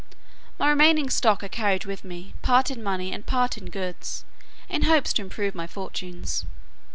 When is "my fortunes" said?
5.53-6.43